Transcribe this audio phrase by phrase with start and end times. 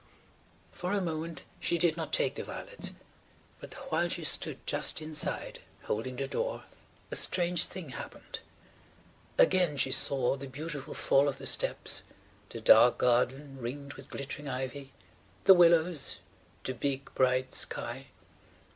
[0.71, 2.93] For a moment she did not take the violets.
[3.59, 6.63] But while she stood just inside, holding the door,
[7.11, 8.39] a strange thing happened.
[9.37, 12.01] Again she saw the beautiful fall of the steps,
[12.49, 14.91] the dark garden ringed with glittering ivy,
[15.43, 16.15] the willows,
[16.63, 18.07] the big bright sky.